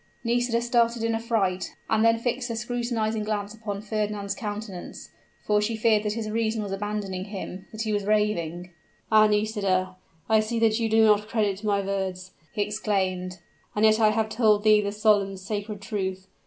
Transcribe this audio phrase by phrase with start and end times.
[0.23, 5.11] Nisida started in affright, and then fixed a scrutinizing glance upon Fernand's countenance;
[5.43, 8.71] for she feared that his reason was abandoning him that he was raving.
[9.11, 9.27] "Ah!
[9.27, 9.95] Nisida,
[10.27, 13.41] I see that you do not credit my words," he exclaimed;
[13.75, 16.25] "and yet I have told thee the solemn, sacred truth.